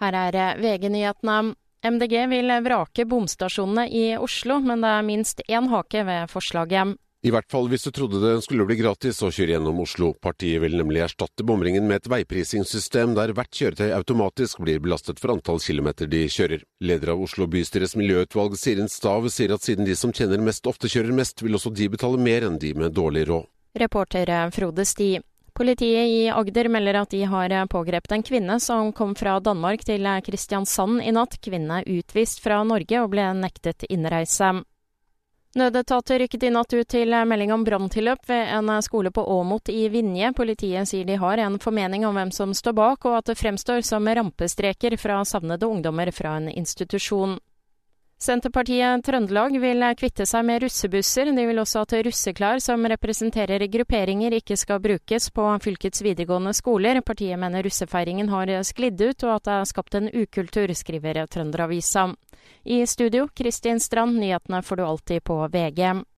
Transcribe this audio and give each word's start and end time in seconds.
Her 0.00 0.16
er 0.16 0.60
VG-nyhetene. 0.60 1.54
MDG 1.80 2.26
vil 2.28 2.52
vrake 2.64 3.06
bomstasjonene 3.08 3.86
i 3.88 4.16
Oslo, 4.20 4.58
men 4.60 4.82
det 4.84 4.90
er 4.96 5.06
minst 5.06 5.40
én 5.48 5.68
hake 5.72 6.04
ved 6.04 6.28
forslaget. 6.32 6.96
I 7.20 7.28
hvert 7.34 7.50
fall 7.52 7.66
hvis 7.68 7.82
du 7.84 7.90
trodde 7.92 8.20
det 8.22 8.38
skulle 8.46 8.64
bli 8.64 8.78
gratis 8.78 9.18
å 9.20 9.28
kjøre 9.28 9.52
gjennom 9.52 9.82
Oslo. 9.82 10.14
Partiet 10.24 10.62
vil 10.62 10.78
nemlig 10.80 11.02
erstatte 11.04 11.44
bomringen 11.44 11.84
med 11.88 12.00
et 12.00 12.08
veiprisingssystem 12.08 13.12
der 13.16 13.34
hvert 13.36 13.52
kjøretøy 13.52 13.92
automatisk 13.92 14.62
blir 14.64 14.80
belastet 14.80 15.20
for 15.20 15.34
antall 15.34 15.60
kilometer 15.60 16.08
de 16.08 16.22
kjører. 16.32 16.64
Leder 16.80 17.12
av 17.12 17.20
Oslo 17.26 17.44
bystyres 17.52 17.92
miljøutvalg, 18.00 18.56
Sirin 18.56 18.88
Stav, 18.88 19.28
sier 19.28 19.52
at 19.52 19.68
siden 19.68 19.88
de 19.88 19.96
som 20.00 20.16
tjener 20.16 20.40
mest 20.40 20.64
ofte 20.64 20.88
kjører 20.88 21.12
mest, 21.12 21.44
vil 21.44 21.60
også 21.60 21.74
de 21.76 21.90
betale 21.92 22.20
mer 22.20 22.48
enn 22.48 22.56
de 22.60 22.72
med 22.72 22.96
dårlig 22.96 23.28
råd. 23.28 23.50
Reporter 23.84 24.32
Frode 24.56 24.88
Sti. 24.88 25.18
Politiet 25.60 26.08
i 26.08 26.30
Agder 26.30 26.68
melder 26.72 27.02
at 27.02 27.10
de 27.12 27.18
har 27.28 27.52
pågrepet 27.68 28.12
en 28.12 28.22
kvinne 28.24 28.54
som 28.64 28.94
kom 28.96 29.10
fra 29.14 29.34
Danmark 29.44 29.82
til 29.84 30.06
Kristiansand 30.24 31.02
i 31.04 31.12
natt. 31.12 31.36
Kvinnen 31.44 31.74
er 31.74 31.90
utvist 31.98 32.40
fra 32.40 32.62
Norge 32.64 33.02
og 33.02 33.10
ble 33.12 33.26
nektet 33.36 33.84
innreise. 33.92 34.48
Nødetater 35.60 36.22
rykket 36.22 36.46
i 36.48 36.52
natt 36.54 36.72
ut 36.72 36.88
til 36.88 37.12
melding 37.12 37.52
om 37.52 37.66
branntilløp 37.68 38.24
ved 38.32 38.54
en 38.56 38.72
skole 38.80 39.12
på 39.12 39.26
Åmot 39.36 39.68
i 39.68 39.84
Vinje. 39.92 40.32
Politiet 40.32 40.88
sier 40.88 41.04
de 41.04 41.20
har 41.20 41.44
en 41.44 41.60
formening 41.60 42.08
om 42.08 42.16
hvem 42.16 42.32
som 42.32 42.56
står 42.56 42.78
bak, 42.80 43.04
og 43.04 43.18
at 43.18 43.28
det 43.28 43.36
fremstår 43.42 43.84
som 43.84 44.08
rampestreker 44.08 44.96
fra 44.96 45.20
savnede 45.28 45.68
ungdommer 45.68 46.08
fra 46.08 46.38
en 46.40 46.48
institusjon. 46.48 47.36
Senterpartiet 48.20 49.00
Trøndelag 49.00 49.54
vil 49.62 49.80
kvitte 49.96 50.26
seg 50.28 50.44
med 50.44 50.60
russebusser. 50.60 51.30
De 51.32 51.44
vil 51.48 51.60
også 51.62 51.86
at 51.86 51.94
russeklær 52.04 52.60
som 52.60 52.84
representerer 52.92 53.64
grupperinger 53.72 54.36
ikke 54.36 54.58
skal 54.60 54.82
brukes 54.84 55.30
på 55.32 55.46
fylkets 55.64 56.04
videregående 56.04 56.52
skoler. 56.52 57.00
Partiet 57.00 57.40
mener 57.40 57.64
russefeiringen 57.64 58.28
har 58.28 58.52
sklidd 58.68 59.00
ut 59.00 59.24
og 59.24 59.38
at 59.38 59.48
det 59.48 59.54
er 59.54 59.70
skapt 59.72 59.96
en 59.96 60.10
ukultur, 60.12 60.68
skriver 60.76 61.22
Trønderavisa. 61.32 62.10
I 62.68 62.84
studio, 62.84 63.24
Kristin 63.32 63.80
Strand, 63.80 64.20
nyhetene 64.20 64.60
får 64.60 64.76
du 64.76 64.84
alltid 64.84 65.24
på 65.24 65.40
VG. 65.48 66.04